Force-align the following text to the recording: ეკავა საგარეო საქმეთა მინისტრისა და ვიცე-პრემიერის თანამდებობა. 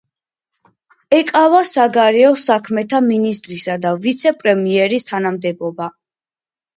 ეკავა 1.17 1.57
საგარეო 1.71 2.31
საქმეთა 2.43 3.01
მინისტრისა 3.09 3.75
და 3.83 3.91
ვიცე-პრემიერის 4.07 5.05
თანამდებობა. 5.11 5.91